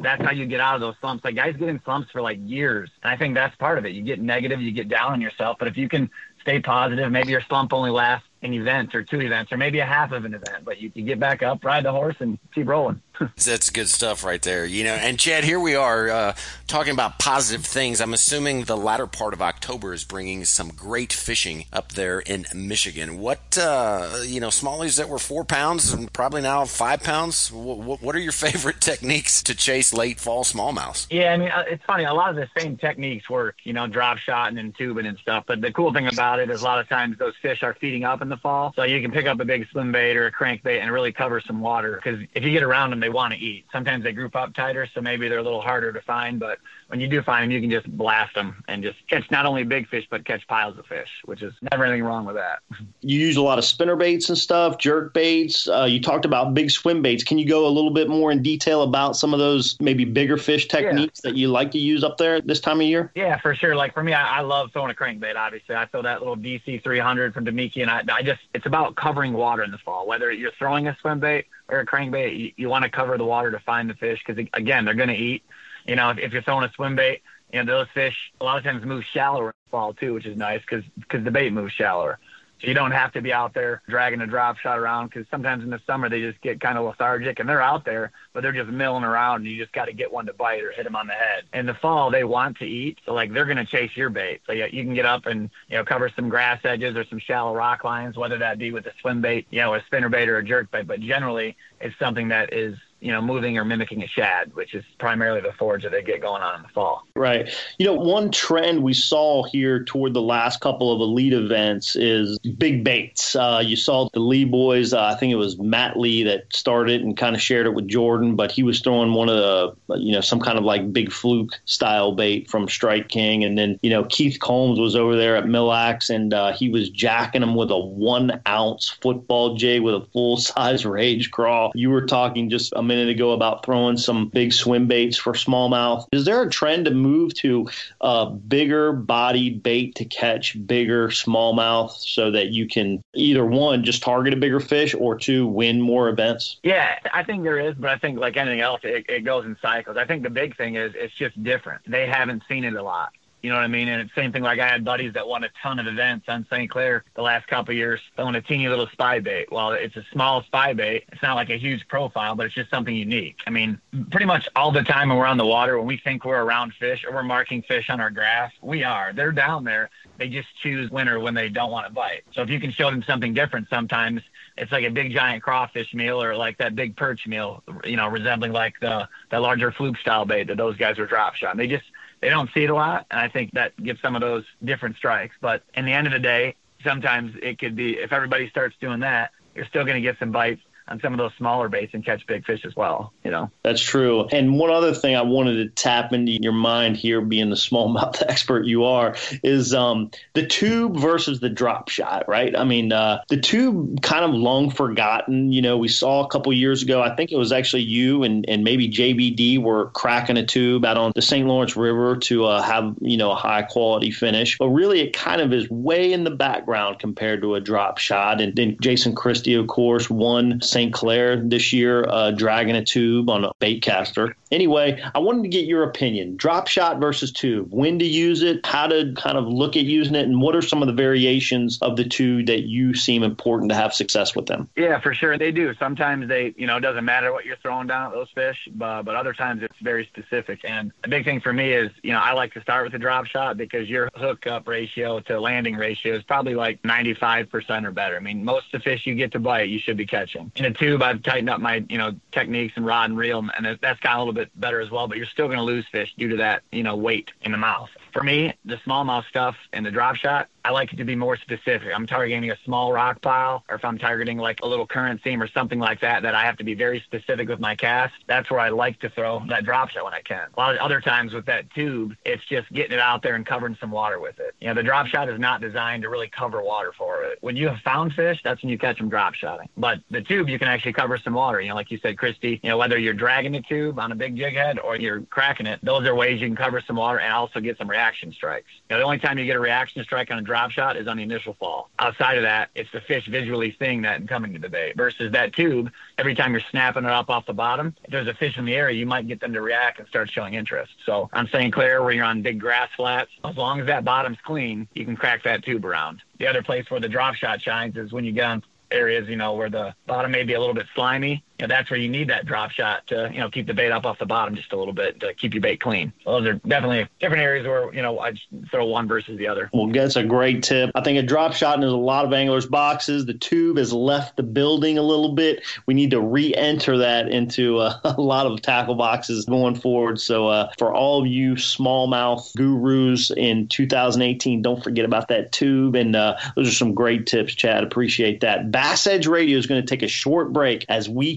[0.00, 1.24] that's how you get out of those slumps.
[1.24, 2.90] Like guys get in slumps for like years.
[3.02, 3.92] And I think that's part of it.
[3.92, 5.56] You get negative, you get down on yourself.
[5.58, 9.20] But if you can stay positive, maybe your slump only lasts an event or two
[9.20, 11.84] events or maybe a half of an event, but you, you get back up, ride
[11.84, 13.00] the horse, and keep rolling.
[13.44, 14.64] That's good stuff right there.
[14.64, 18.00] You know, and Chad, here we are uh, talking about positive things.
[18.00, 22.46] I'm assuming the latter part of October is bringing some great fishing up there in
[22.54, 23.18] Michigan.
[23.18, 27.50] What, uh, you know, smallies that were four pounds and probably now five pounds.
[27.50, 31.08] What, what are your favorite techniques to chase late fall smallmouths?
[31.10, 32.04] Yeah, I mean, uh, it's funny.
[32.04, 35.44] A lot of the same techniques work, you know, drop shotting and tubing and stuff.
[35.46, 38.04] But the cool thing about it is a lot of times those fish are feeding
[38.04, 38.72] up in the fall.
[38.76, 41.40] So you can pick up a big swim bait or a crankbait and really cover
[41.40, 43.64] some water because if you get around them, they want to eat.
[43.72, 46.38] Sometimes they group up tighter, so maybe they're a little harder to find.
[46.38, 49.44] But when you do find them, you can just blast them and just catch not
[49.44, 52.60] only big fish, but catch piles of fish, which is never anything wrong with that.
[53.02, 55.68] You use a lot of spinner baits and stuff, jerk baits.
[55.68, 57.22] Uh, you talked about big swim baits.
[57.22, 60.38] Can you go a little bit more in detail about some of those maybe bigger
[60.38, 61.30] fish techniques yeah.
[61.30, 63.12] that you like to use up there this time of year?
[63.14, 63.76] Yeah, for sure.
[63.76, 65.36] Like for me, I, I love throwing a crankbait.
[65.36, 68.96] Obviously, I throw that little DC 300 from Damiki, and I, I just it's about
[68.96, 70.06] covering water in the fall.
[70.06, 73.24] Whether you're throwing a swim bait or a crankbait, you, you want to cover the
[73.26, 75.42] water to find the fish because again, they're going to eat.
[75.88, 77.22] You know, if, if you're throwing a swim bait,
[77.52, 80.26] you know those fish a lot of times move shallower in the fall too, which
[80.26, 82.18] is nice because the bait moves shallower.
[82.60, 85.62] So you don't have to be out there dragging a drop shot around because sometimes
[85.62, 88.52] in the summer they just get kind of lethargic and they're out there, but they're
[88.52, 90.96] just milling around and you just got to get one to bite or hit them
[90.96, 91.44] on the head.
[91.54, 92.98] In the fall, they want to eat.
[93.06, 94.40] So like they're going to chase your bait.
[94.44, 97.20] So yeah, you can get up and, you know, cover some grass edges or some
[97.20, 100.28] shallow rock lines, whether that be with a swim bait, you know, a spinner bait
[100.28, 100.86] or a jerk bait.
[100.86, 104.84] But generally it's something that is you know, moving or mimicking a shad, which is
[104.98, 107.06] primarily the forage that they get going on in the fall.
[107.14, 107.48] Right.
[107.78, 112.38] You know, one trend we saw here toward the last couple of elite events is
[112.58, 113.36] big baits.
[113.36, 117.02] Uh, you saw the Lee boys, uh, I think it was Matt Lee that started
[117.02, 120.12] and kind of shared it with Jordan, but he was throwing one of the, you
[120.12, 123.44] know, some kind of like big fluke style bait from Strike King.
[123.44, 126.68] And then, you know, Keith Combs was over there at Mille Lacs and uh, he
[126.68, 131.70] was jacking them with a one ounce football jig with a full size rage crawl.
[131.76, 136.06] You were talking just a minute ago about throwing some big swim baits for smallmouth.
[136.10, 137.68] Is there a trend to move to
[138.00, 144.02] a bigger body bait to catch bigger smallmouth so that you can either one just
[144.02, 146.58] target a bigger fish or two win more events?
[146.62, 149.56] Yeah, I think there is, but I think like anything else, it, it goes in
[149.62, 149.96] cycles.
[149.96, 151.82] I think the big thing is it's just different.
[151.86, 153.12] They haven't seen it a lot.
[153.42, 153.88] You know what I mean?
[153.88, 156.44] And it's same thing like I had buddies that won a ton of events on
[156.50, 156.68] St.
[156.68, 159.50] Clair the last couple of years throwing a teeny little spy bait.
[159.52, 161.04] Well, it's a small spy bait.
[161.12, 163.38] It's not like a huge profile, but it's just something unique.
[163.46, 166.24] I mean, pretty much all the time when we're on the water, when we think
[166.24, 169.12] we're around fish or we're marking fish on our graph, we are.
[169.12, 169.90] They're down there.
[170.18, 172.24] They just choose winter when they don't want to bite.
[172.32, 174.22] So if you can show them something different sometimes,
[174.56, 178.08] it's like a big giant crawfish meal or like that big perch meal, you know,
[178.08, 181.56] resembling like the, the larger fluke style bait that those guys were drop shot.
[181.56, 181.84] They just,
[182.20, 184.96] they don't see it a lot, and I think that gives some of those different
[184.96, 185.36] strikes.
[185.40, 186.54] But in the end of the day,
[186.84, 190.30] sometimes it could be if everybody starts doing that, you're still going to get some
[190.30, 193.12] bites on some of those smaller baits and catch big fish as well.
[193.24, 194.26] You know, that's true.
[194.26, 198.22] And one other thing I wanted to tap into your mind here, being the smallmouth
[198.28, 202.28] expert you are, is um, the tube versus the drop shot.
[202.28, 202.56] Right?
[202.56, 205.52] I mean, uh, the tube kind of long forgotten.
[205.52, 207.02] You know, we saw a couple years ago.
[207.02, 210.96] I think it was actually you and and maybe JBD were cracking a tube out
[210.96, 211.46] on the St.
[211.46, 214.56] Lawrence River to uh, have you know a high quality finish.
[214.58, 218.40] But really, it kind of is way in the background compared to a drop shot.
[218.40, 220.60] And then Jason Christie, of course, won.
[220.62, 220.77] St.
[220.86, 224.34] Clair this year, uh, dragging a tube on a bait caster.
[224.50, 226.36] Anyway, I wanted to get your opinion.
[226.36, 227.68] Drop shot versus tube.
[227.70, 230.62] When to use it, how to kind of look at using it, and what are
[230.62, 234.46] some of the variations of the two that you seem important to have success with
[234.46, 234.68] them?
[234.76, 235.36] Yeah, for sure.
[235.36, 235.74] They do.
[235.74, 239.02] Sometimes they, you know, it doesn't matter what you're throwing down at those fish, but,
[239.02, 240.60] but other times it's very specific.
[240.64, 242.98] And the big thing for me is, you know, I like to start with a
[242.98, 248.16] drop shot because your hookup ratio to landing ratio is probably like 95% or better.
[248.16, 250.50] I mean, most of the fish you get to bite, you should be catching.
[250.56, 254.00] In tube, I've tightened up my, you know, techniques and rod and reel, and that's
[254.04, 255.08] of a little bit better as well.
[255.08, 257.58] But you're still going to lose fish due to that, you know, weight in the
[257.58, 257.90] mouth.
[258.12, 261.36] For me, the smallmouth stuff and the drop shot, I like it to be more
[261.36, 261.88] specific.
[261.94, 265.40] I'm targeting a small rock pile, or if I'm targeting like a little current seam
[265.42, 268.14] or something like that, that I have to be very specific with my cast.
[268.26, 270.46] That's where I like to throw that drop shot when I can.
[270.56, 273.46] A lot of other times with that tube, it's just getting it out there and
[273.46, 274.54] covering some water with it.
[274.60, 277.38] You know, the drop shot is not designed to really cover water for it.
[277.40, 279.68] When you have found fish, that's when you catch them drop shotting.
[279.76, 281.60] But the tube, you can actually cover some water.
[281.60, 284.14] You know, like you said, Christie, you know, whether you're dragging the tube on a
[284.14, 287.18] big jig head or you're cracking it, those are ways you can cover some water
[287.20, 288.68] and also get some reaction strikes.
[288.88, 291.06] You know, the only time you get a reaction strike on a drop shot is
[291.06, 291.90] on the initial fall.
[291.98, 295.32] Outside of that, it's the fish visually seeing that and coming to the bait versus
[295.32, 295.90] that tube.
[296.16, 298.74] Every time you're snapping it up off the bottom, if there's a fish in the
[298.74, 300.92] area, you might get them to react and start showing interest.
[301.04, 301.72] So on St.
[301.72, 305.16] Clair, where you're on big grass flats, as long as that bottom's clean, you can
[305.16, 306.22] crack that tube around.
[306.38, 309.36] The other place where the drop shot shines is when you get on areas, you
[309.36, 311.44] know, where the bottom may be a little bit slimy.
[311.58, 313.90] You know, that's where you need that drop shot to, you know, keep the bait
[313.90, 316.12] up off the bottom just a little bit to keep your bait clean.
[316.24, 318.34] Those are definitely different areas where, you know, I
[318.70, 319.68] throw one versus the other.
[319.72, 320.90] Well, that's a great tip.
[320.94, 323.26] I think a drop shot in a lot of anglers' boxes.
[323.26, 325.64] The tube has left the building a little bit.
[325.86, 330.20] We need to re-enter that into uh, a lot of tackle boxes going forward.
[330.20, 335.96] So uh, for all of you smallmouth gurus in 2018, don't forget about that tube.
[335.96, 337.82] And uh, those are some great tips, Chad.
[337.82, 338.70] Appreciate that.
[338.70, 341.36] Bass Edge Radio is going to take a short break as we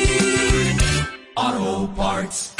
[1.41, 2.53] Auto Parts.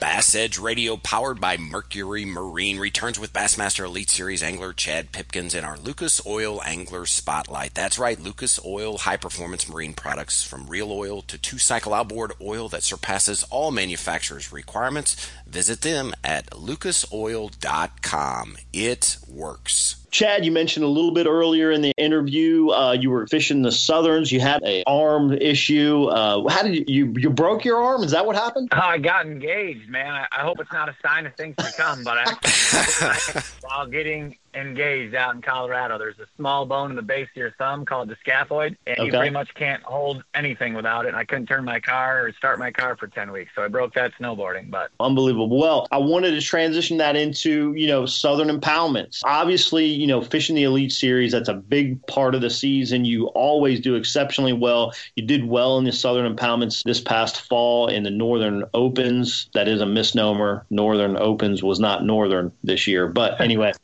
[0.00, 5.54] Bass Edge Radio, powered by Mercury Marine, returns with Bassmaster Elite Series angler Chad Pipkens
[5.54, 7.74] in our Lucas Oil Angler Spotlight.
[7.74, 12.32] That's right, Lucas Oil high performance marine products from real oil to two cycle outboard
[12.40, 15.30] oil that surpasses all manufacturers' requirements.
[15.46, 18.56] Visit them at lucasoil.com.
[18.72, 20.06] It works.
[20.10, 23.72] Chad, you mentioned a little bit earlier in the interview uh, you were fishing the
[23.72, 24.32] Southerns.
[24.32, 26.06] You had a arm issue.
[26.06, 28.02] Uh, how did you, you, you broke your arm?
[28.02, 28.68] Is that what happened?
[28.72, 30.12] Uh, I got engaged, man.
[30.12, 34.36] I, I hope it's not a sign of things to come, but I, while getting
[34.56, 35.98] engaged out in Colorado.
[35.98, 39.06] There's a small bone in the base of your thumb called the scaphoid, and okay.
[39.06, 41.08] you pretty much can't hold anything without it.
[41.08, 43.68] And I couldn't turn my car or start my car for 10 weeks, so I
[43.68, 44.70] broke that snowboarding.
[44.70, 45.58] But unbelievable.
[45.58, 49.20] Well, I wanted to transition that into you know Southern impoundments.
[49.24, 53.04] Obviously, you know fishing the Elite Series that's a big part of the season.
[53.04, 54.92] You always do exceptionally well.
[55.16, 59.48] You did well in the Southern impoundments this past fall in the Northern Opens.
[59.54, 60.64] That is a misnomer.
[60.70, 63.72] Northern Opens was not Northern this year, but anyway.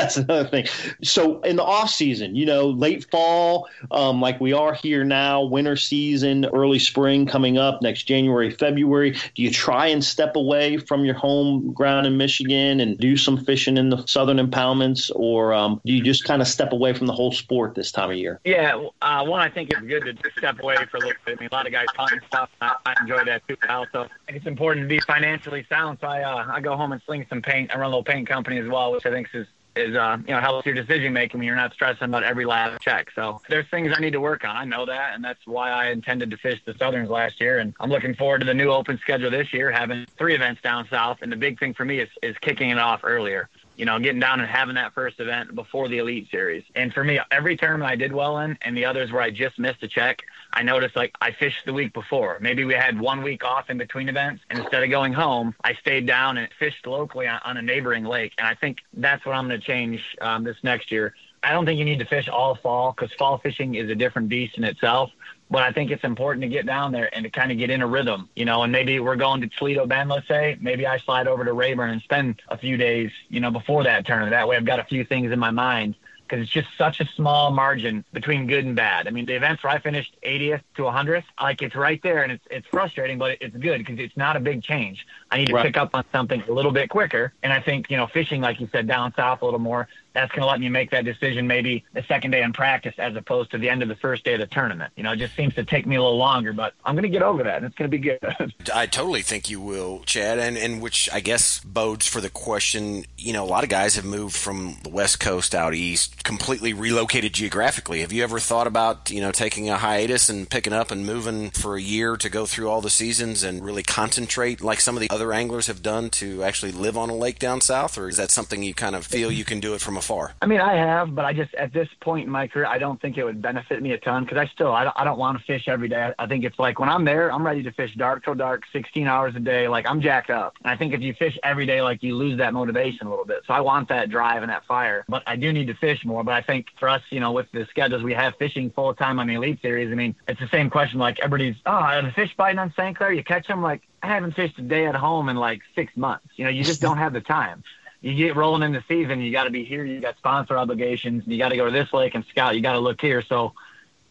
[0.00, 0.66] that's another thing.
[1.02, 5.42] So in the off season, you know, late fall, um, like we are here now,
[5.42, 9.12] winter season, early spring coming up next January, February.
[9.34, 13.44] Do you try and step away from your home ground in Michigan and do some
[13.44, 17.06] fishing in the southern impoundments, or um, do you just kind of step away from
[17.06, 18.40] the whole sport this time of year?
[18.44, 21.38] Yeah, uh, one, I think it's good to step away for a little bit.
[21.38, 22.50] I mean, a lot of guys hunt and stuff.
[22.60, 23.56] I, I enjoy that too.
[23.68, 25.98] Also it's important to be financially sound.
[26.00, 27.70] So I, uh, I go home and sling some paint.
[27.74, 29.46] I run a little paint company as well, which I think is
[29.80, 32.80] is uh, you know helps your decision making when you're not stressing about every last
[32.80, 33.10] check.
[33.14, 34.56] So there's things I need to work on.
[34.56, 37.58] I know that, and that's why I intended to fish the Southerns last year.
[37.58, 40.86] And I'm looking forward to the new open schedule this year, having three events down
[40.88, 41.18] south.
[41.22, 43.48] And the big thing for me is is kicking it off earlier
[43.80, 46.62] you know, getting down and having that first event before the Elite Series.
[46.74, 49.58] And for me, every tournament I did well in, and the others where I just
[49.58, 52.36] missed a check, I noticed like I fished the week before.
[52.42, 55.72] Maybe we had one week off in between events, and instead of going home, I
[55.76, 58.34] stayed down and fished locally on, on a neighboring lake.
[58.36, 61.14] And I think that's what I'm going to change um, this next year.
[61.42, 64.28] I don't think you need to fish all fall because fall fishing is a different
[64.28, 65.10] beast in itself.
[65.50, 67.82] But I think it's important to get down there and to kind of get in
[67.82, 68.62] a rhythm, you know.
[68.62, 70.56] And maybe we're going to Toledo Bend, let's say.
[70.60, 74.06] Maybe I slide over to Rayburn and spend a few days, you know, before that
[74.06, 74.30] tournament.
[74.30, 75.96] That way, I've got a few things in my mind
[76.30, 79.08] because it's just such a small margin between good and bad.
[79.08, 82.30] I mean, the events where I finished 80th to 100th, like it's right there, and
[82.32, 85.06] it's it's frustrating, but it's good because it's not a big change.
[85.30, 85.66] I need to right.
[85.66, 88.60] pick up on something a little bit quicker, and I think you know, fishing like
[88.60, 91.46] you said down south a little more, that's going to let me make that decision
[91.46, 94.34] maybe the second day in practice as opposed to the end of the first day
[94.34, 94.92] of the tournament.
[94.96, 97.08] You know, it just seems to take me a little longer, but I'm going to
[97.08, 98.54] get over that, and it's going to be good.
[98.74, 103.04] I totally think you will, Chad, and, and which I guess bodes for the question.
[103.16, 106.72] You know, a lot of guys have moved from the West Coast out east, completely
[106.72, 108.00] relocated geographically.
[108.00, 111.50] Have you ever thought about, you know, taking a hiatus and picking up and moving
[111.50, 115.00] for a year to go through all the seasons and really concentrate like some of
[115.00, 117.96] the other anglers have done to actually live on a lake down south?
[117.96, 120.32] Or is that something you kind of feel you can do it from afar?
[120.42, 123.00] I mean, I have, but I just at this point in my career, I don't
[123.00, 125.38] think it would benefit me a ton because I still I don't, I don't want
[125.38, 126.12] to fish every day.
[126.18, 129.06] I think it's like when I'm there, I'm ready to fish dark till dark, 16
[129.06, 129.68] hours a day.
[129.68, 130.54] Like I'm jacked up.
[130.62, 133.24] And I think if you fish every day, like you lose that motivation a little
[133.24, 133.42] bit.
[133.46, 136.24] So I want that drive and that fire, but I do need to fish more.
[136.24, 139.18] But I think for us, you know, with the schedules we have fishing full time
[139.18, 140.98] on the Elite Series, I mean, it's the same question.
[140.98, 142.96] Like everybody's, oh, the fish biting on St.
[142.96, 143.62] Clair, you catch them.
[143.62, 146.26] Like I haven't fished a day at home in like six months.
[146.36, 147.62] You know, you just don't have the time
[148.00, 149.84] you get rolling in the season, you got to be here.
[149.84, 151.24] You got sponsor obligations.
[151.26, 152.56] You got to go to this lake and scout.
[152.56, 153.22] You got to look here.
[153.22, 153.52] So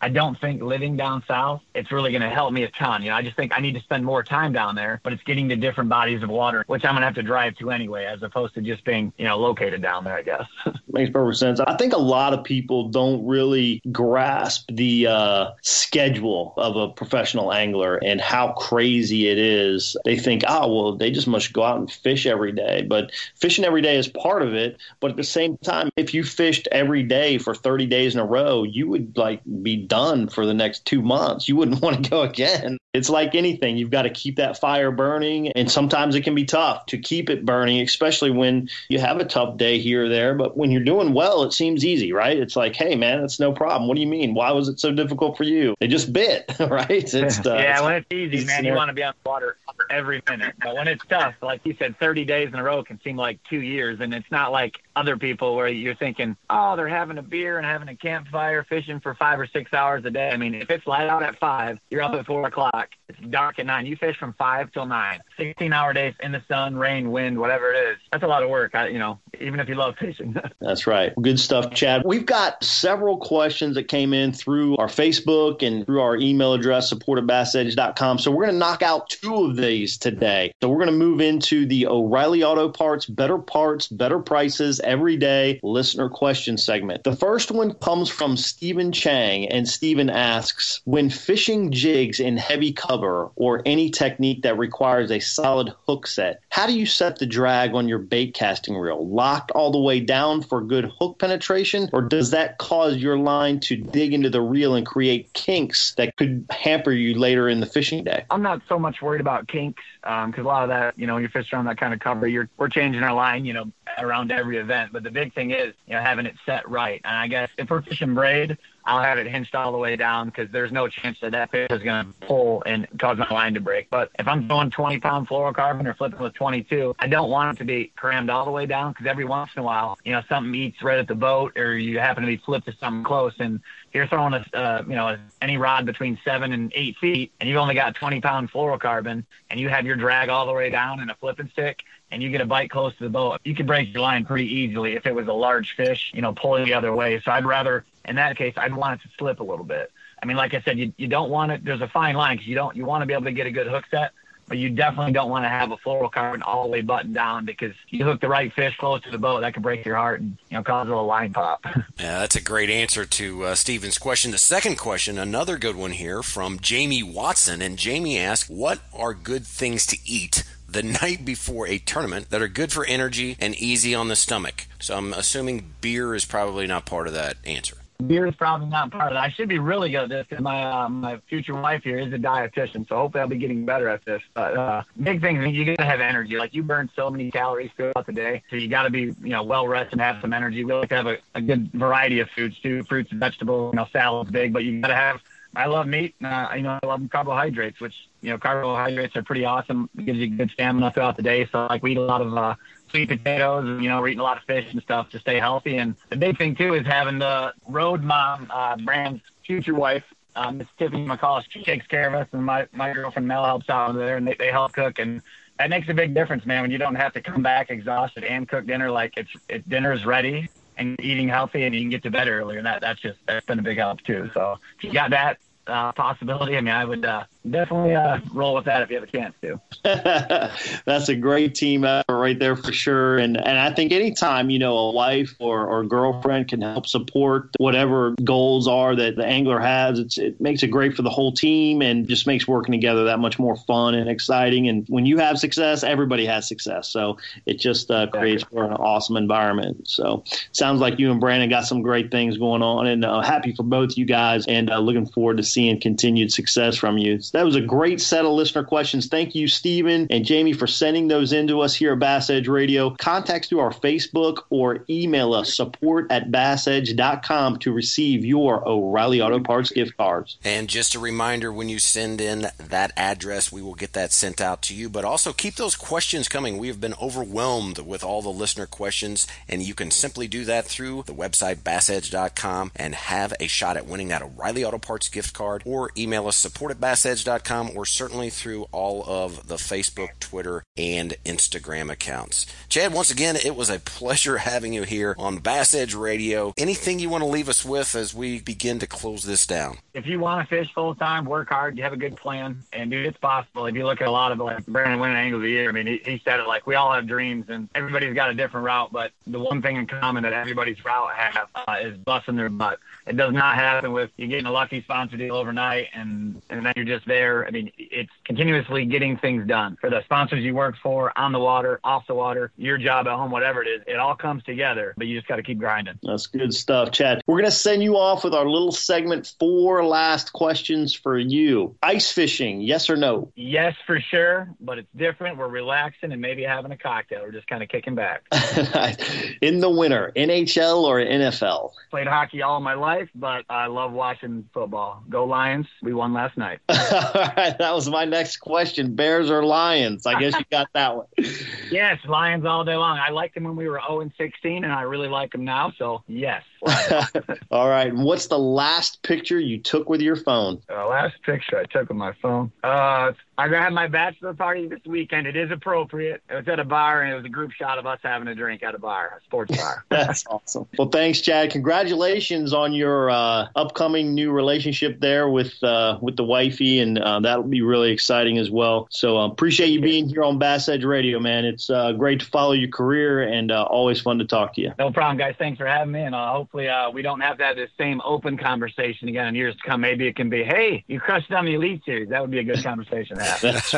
[0.01, 3.03] I don't think living down south, it's really going to help me a ton.
[3.03, 5.23] You know, I just think I need to spend more time down there, but it's
[5.23, 8.05] getting to different bodies of water, which I'm going to have to drive to anyway,
[8.05, 10.45] as opposed to just being, you know, located down there, I guess.
[10.91, 11.59] Makes perfect sense.
[11.59, 17.51] I think a lot of people don't really grasp the uh, schedule of a professional
[17.51, 19.97] angler and how crazy it is.
[20.05, 22.83] They think, oh, well, they just must go out and fish every day.
[22.83, 24.77] But fishing every day is part of it.
[25.01, 28.25] But at the same time, if you fished every day for 30 days in a
[28.25, 31.49] row, you would like be done for the next two months.
[31.49, 32.77] You wouldn't want to go again.
[32.93, 33.77] It's like anything.
[33.77, 35.49] You've got to keep that fire burning.
[35.49, 39.25] And sometimes it can be tough to keep it burning, especially when you have a
[39.25, 40.33] tough day here or there.
[40.33, 42.37] But when you're doing well, it seems easy, right?
[42.37, 43.87] It's like, hey, man, it's no problem.
[43.87, 44.33] What do you mean?
[44.33, 45.75] Why was it so difficult for you?
[45.79, 46.89] They just bit, right?
[46.89, 49.57] It's, uh, yeah, when it's easy, man, you want to be on the water
[49.91, 50.55] every minute.
[50.61, 53.39] But when it's tough, like you said, 30 days in a row can seem like
[53.49, 53.99] two years.
[53.99, 57.65] And it's not like other people where you're thinking, oh, they're having a beer and
[57.65, 60.29] having a campfire, fishing for five or six hours a day.
[60.29, 62.89] I mean, if it's light out at five, you're up at four o'clock.
[63.07, 63.85] It's dark at nine.
[63.85, 65.19] You fish from five till nine.
[65.37, 67.97] 16 hour days in the sun, rain, wind, whatever it is.
[68.11, 68.75] That's a lot of work.
[68.75, 70.35] I, you know, even if you love fishing.
[70.61, 71.13] That's right.
[71.21, 72.03] Good stuff, Chad.
[72.05, 76.89] We've got several questions that came in through our Facebook and through our email address,
[76.89, 78.19] support at bassedge.com.
[78.19, 80.51] So we're going to knock out two of these today.
[80.61, 85.15] So we're going to move into the O'Reilly Auto Parts, better parts, better prices every
[85.17, 87.03] day listener question segment.
[87.03, 92.73] The first one comes from Stephen Chang, and Stephen asks When fishing jigs in heavy
[92.73, 97.25] cover or any technique that requires a solid hook set, how do you set the
[97.25, 99.07] drag on your bait casting reel?
[99.07, 103.59] Locked all the way down for good hook penetration, or does that cause your line
[103.61, 107.65] to dig into the reel and create kinks that could hamper you later in the
[107.65, 108.25] fishing day?
[108.29, 111.13] I'm not so much worried about kinks because um, a lot of that, you know,
[111.13, 112.27] when you're fishing on that kind of cover.
[112.27, 114.91] You're we're changing our line, you know, around every event.
[114.93, 117.01] But the big thing is, you know, having it set right.
[117.03, 118.57] And I guess if we're fishing braid,
[118.89, 121.69] I'll have it hinged all the way down because there's no chance that that fish
[121.69, 123.87] is going to pull and cause my line to break.
[123.91, 127.59] But if I'm going 20 pound fluorocarbon or flipping with 22, I don't want it
[127.59, 130.23] to be crammed all the way down because every once in a while, you know,
[130.27, 133.35] something eats right at the boat or you happen to be flipped to something close
[133.37, 133.59] and
[133.93, 137.59] you're throwing a, uh, you know, any rod between seven and eight feet and you've
[137.59, 141.11] only got 20 pound fluorocarbon and you have your drag all the way down in
[141.11, 143.93] a flipping stick and you get a bite close to the boat, you could break
[143.93, 146.93] your line pretty easily if it was a large fish, you know, pulling the other
[146.93, 147.19] way.
[147.23, 149.91] So I'd rather, in that case, I'd want it to slip a little bit.
[150.21, 151.63] I mean, like I said, you, you don't want it.
[151.63, 153.51] There's a fine line because you don't you want to be able to get a
[153.51, 154.11] good hook set,
[154.47, 157.73] but you definitely don't want to have a fluorocarbon all the way buttoned down because
[157.87, 160.37] you hook the right fish close to the boat, that could break your heart and
[160.49, 161.63] you know cause a little line pop.
[161.99, 164.31] yeah, that's a great answer to uh, Stephen's question.
[164.31, 169.13] The second question, another good one here from Jamie Watson, and Jamie asks, "What are
[169.13, 173.55] good things to eat the night before a tournament that are good for energy and
[173.55, 174.67] easy on the stomach.
[174.79, 177.77] So I'm assuming beer is probably not part of that answer.
[178.07, 179.23] Beer is probably not part of that.
[179.23, 182.13] I should be really good at this because my uh, my future wife here is
[182.13, 184.21] a dietitian, so hopefully I'll be getting better at this.
[184.33, 186.37] But uh, big thing is you gotta have energy.
[186.37, 189.15] Like you burn so many calories throughout the day, so you got to be you
[189.29, 190.63] know well rested and have some energy.
[190.63, 193.73] We like to have a, a good variety of foods too, fruits and vegetables.
[193.73, 195.21] You know, salad's big, but you got to have
[195.55, 196.15] I love meat.
[196.23, 199.89] Uh, you know, I love carbohydrates, which you know, carbohydrates are pretty awesome.
[199.97, 201.47] It gives you good stamina throughout the day.
[201.51, 202.55] So like we eat a lot of uh,
[202.89, 205.39] sweet potatoes, and you know, we're eating a lot of fish and stuff to stay
[205.39, 205.77] healthy.
[205.77, 210.03] And the big thing too is having the Road Mom uh, brand's future wife,
[210.35, 211.43] uh, Miss Tiffany McCall.
[211.49, 214.27] She takes care of us, and my my girlfriend Mel helps out over there, and
[214.27, 215.21] they, they help cook and.
[215.57, 216.61] That makes a big difference, man.
[216.61, 219.91] When you don't have to come back exhausted and cook dinner, like it's it, dinner
[219.91, 222.57] is ready, and eating healthy, and you can get to bed earlier.
[222.57, 224.31] And that that's just that's been a big help too.
[224.33, 225.37] So if you got that,
[225.69, 226.57] uh, possibility.
[226.57, 229.35] I mean, I would uh, definitely uh, roll with that if you have a chance
[229.41, 229.59] to.
[230.85, 233.17] That's a great team effort right there for sure.
[233.17, 237.49] And and I think anytime you know a wife or, or girlfriend can help support
[237.57, 241.31] whatever goals are that the angler has, it's, it makes it great for the whole
[241.31, 244.67] team and just makes working together that much more fun and exciting.
[244.67, 246.89] And when you have success, everybody has success.
[246.89, 249.87] So it just uh, creates for an awesome environment.
[249.87, 253.53] So sounds like you and Brandon got some great things going on, and uh, happy
[253.53, 257.19] for both you guys, and uh, looking forward to seeing continued success from you.
[257.31, 259.07] That was a great set of listener questions.
[259.07, 262.47] Thank you, Stephen and Jamie, for sending those in to us here at Bass Edge
[262.47, 262.91] Radio.
[262.91, 269.39] Contact through our Facebook or email us support at bassedge.com to receive your O'Reilly Auto
[269.39, 270.37] Parts gift cards.
[270.43, 274.41] And just a reminder when you send in that address, we will get that sent
[274.41, 274.89] out to you.
[274.89, 276.57] But also keep those questions coming.
[276.57, 280.65] We have been overwhelmed with all the listener questions, and you can simply do that
[280.65, 285.33] through the website bassedge.com and have a shot at winning that O'Reilly Auto Parts gift
[285.33, 286.79] card or email us support at
[287.23, 292.45] bassedge.com or certainly through all of the Facebook, Twitter, and Instagram accounts.
[292.67, 296.53] Chad, once again, it was a pleasure having you here on Bass Edge Radio.
[296.57, 299.77] Anything you want to leave us with as we begin to close this down?
[299.93, 302.89] If you want to fish full time, work hard, you have a good plan, and
[302.91, 303.65] dude, it's possible.
[303.65, 305.71] If you look at a lot of like Brandon winning Angler of the Year, I
[305.71, 308.65] mean, he, he said it like we all have dreams and everybody's got a different
[308.65, 312.49] route, but the one thing in common that everybody's route have uh, is busting their
[312.49, 312.79] butt.
[313.05, 316.73] It does not happen with you getting a lucky sponsor deal overnight and and then
[316.75, 317.45] you're just there.
[317.45, 321.39] I mean, it's continuously getting things done for the sponsors you work for on the
[321.39, 323.81] water, off the water, your job at home, whatever it is.
[323.87, 325.99] It all comes together, but you just got to keep grinding.
[326.03, 327.21] That's good stuff, Chad.
[327.27, 329.33] We're gonna send you off with our little segment.
[329.39, 331.75] Four last questions for you.
[331.83, 333.31] Ice fishing, yes or no?
[333.35, 335.37] Yes, for sure, but it's different.
[335.37, 337.21] We're relaxing and maybe having a cocktail.
[337.23, 338.23] We're just kind of kicking back.
[339.41, 341.71] In the winter, NHL or NFL?
[341.89, 345.03] Played hockey all my life, but I love watching football.
[345.09, 345.67] Go Lions!
[345.81, 346.59] We won last night.
[346.99, 348.95] all right, that was my next question.
[348.95, 350.05] Bears or Lions?
[350.05, 351.07] I guess you got that one.
[351.71, 352.97] yes, Lions all day long.
[352.97, 355.73] I liked them when we were 0 and 16, and I really like them now.
[355.77, 356.43] So yes.
[357.51, 357.95] all right.
[357.95, 360.61] What's the last picture you took with your phone?
[360.67, 362.51] The last picture I took with my phone.
[362.63, 365.25] Uh, I had my bachelor party this weekend.
[365.25, 366.21] It is appropriate.
[366.29, 368.35] It was at a bar, and it was a group shot of us having a
[368.35, 369.85] drink at a bar, a sports bar.
[369.87, 370.67] That's awesome.
[370.77, 371.51] Well, thanks, Chad.
[371.51, 377.19] Congratulations on your uh, upcoming new relationship there with uh, with the wifey, and uh,
[377.19, 378.87] that'll be really exciting as well.
[378.91, 381.45] So uh, appreciate you being here on Bass Edge Radio, man.
[381.45, 384.73] It's uh, great to follow your career, and uh, always fun to talk to you.
[384.79, 385.35] No problem, guys.
[385.37, 389.07] Thanks for having me, and hopefully we don't have to have this same open conversation
[389.09, 389.81] again in years to come.
[389.81, 392.09] Maybe it can be, hey, you crushed on the Elite Series.
[392.09, 393.41] That would be a good conversation to have.
[393.73, 393.75] That's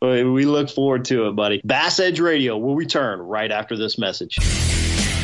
[0.00, 1.60] we look forward to it, buddy.
[1.64, 4.38] Bass Edge Radio will return right after this message.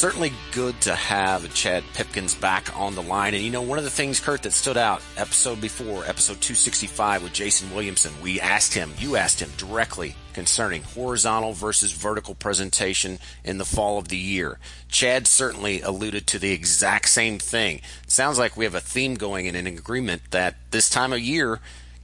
[0.00, 3.34] Certainly good to have Chad Pipkens back on the line.
[3.34, 7.22] And you know, one of the things, Kurt, that stood out episode before, episode 265
[7.22, 13.18] with Jason Williamson, we asked him, you asked him directly concerning horizontal versus vertical presentation
[13.44, 14.58] in the fall of the year.
[14.88, 17.82] Chad certainly alluded to the exact same thing.
[18.06, 21.60] Sounds like we have a theme going and an agreement that this time of year,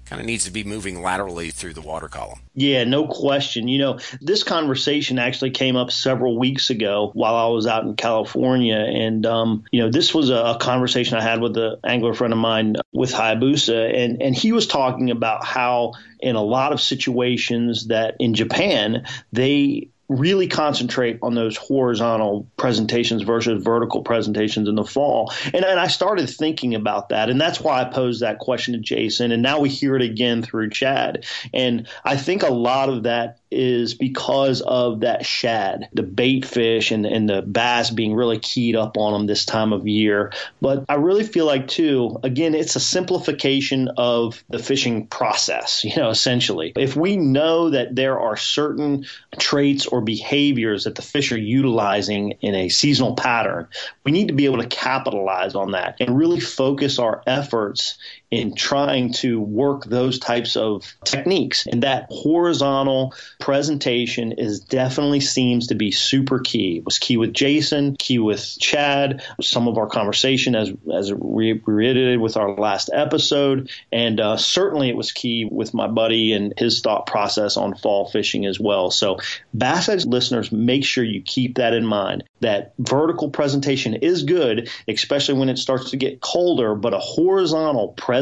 [0.07, 2.39] kind of needs to be moving laterally through the water column.
[2.55, 3.69] Yeah, no question.
[3.69, 7.97] You know, this conversation actually came up several weeks ago while I was out in
[7.97, 8.77] California.
[8.77, 12.39] And, um, you know, this was a, conversation I had with an angler friend of
[12.39, 13.95] mine with Hayabusa.
[13.95, 19.07] And, and he was talking about how in a lot of situations that in Japan,
[19.33, 25.33] they really concentrate on those horizontal presentations versus vertical presentations in the fall.
[25.53, 27.29] And, and I started thinking about that.
[27.29, 29.33] And that's why I posed that question to Jason.
[29.33, 31.27] And now we hear it again through Chad.
[31.53, 36.91] And I think a lot of that is because of that shad, the bait fish
[36.91, 40.33] and, and the bass being really keyed up on them this time of year.
[40.61, 45.97] But I really feel like, too, again, it's a simplification of the fishing process, you
[45.97, 46.73] know, essentially.
[46.77, 49.07] If we know that there are certain
[49.39, 53.69] traits or behaviors that the fish are utilizing in a seasonal pattern,
[54.05, 57.99] we need to be able to capitalize on that and really focus our efforts
[58.31, 61.67] in trying to work those types of techniques.
[61.67, 66.79] And that horizontal presentation is definitely seems to be super key.
[66.79, 71.61] It was key with Jason, key with Chad, some of our conversation as as re-
[71.65, 76.53] reiterated with our last episode, and uh, certainly it was key with my buddy and
[76.57, 78.91] his thought process on fall fishing as well.
[78.91, 79.19] So,
[79.55, 82.25] Bass Edge listeners, make sure you keep that in mind.
[82.41, 87.89] That vertical presentation is good, especially when it starts to get colder, but a horizontal
[87.89, 88.16] presentation,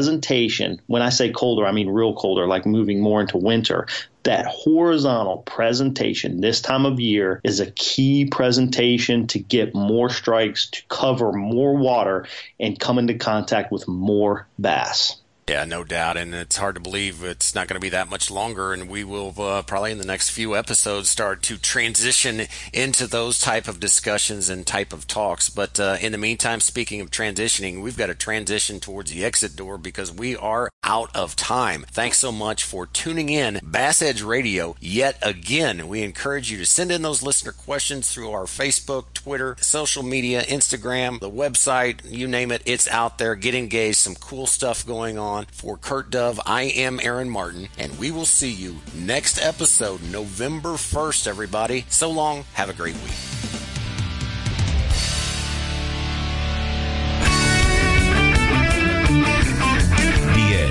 [0.87, 3.87] when I say colder, I mean real colder, like moving more into winter,
[4.23, 10.69] that horizontal presentation this time of year is a key presentation to get more strikes,
[10.71, 12.27] to cover more water,
[12.59, 15.17] and come into contact with more bass.
[15.47, 16.17] Yeah, no doubt.
[16.17, 18.73] And it's hard to believe it's not going to be that much longer.
[18.73, 23.37] And we will uh, probably in the next few episodes start to transition into those
[23.37, 25.49] type of discussions and type of talks.
[25.49, 29.55] But uh, in the meantime, speaking of transitioning, we've got to transition towards the exit
[29.55, 31.85] door because we are out of time.
[31.91, 33.59] Thanks so much for tuning in.
[33.63, 35.87] Bass Edge Radio yet again.
[35.87, 40.41] We encourage you to send in those listener questions through our Facebook, Twitter, social media,
[40.41, 42.63] Instagram, the website, you name it.
[42.65, 43.35] It's out there.
[43.35, 43.97] Get engaged.
[43.97, 45.45] Some cool stuff going on on.
[45.51, 50.73] For Kurt Dove, I am Aaron Martin, and we will see you next episode, November
[50.73, 51.85] 1st, everybody.
[51.89, 52.45] So long.
[52.53, 53.44] Have a great week.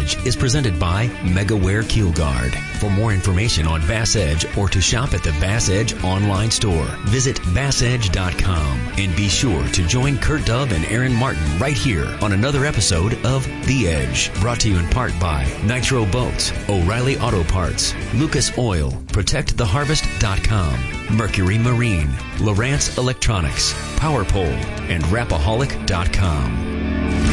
[0.05, 2.55] Edge is presented by MegaWare Keel Guard.
[2.79, 6.85] For more information on Bass Edge or to shop at the Bass Edge online store,
[7.07, 12.33] visit bassedge.com and be sure to join Kurt Dove and Aaron Martin right here on
[12.33, 17.43] another episode of The Edge, brought to you in part by Nitro Boats, O'Reilly Auto
[17.45, 24.53] Parts, Lucas Oil, ProtectTheHarvest.com, Mercury Marine, Lowrance Electronics, PowerPole,
[24.91, 27.24] and Rapaholic.com.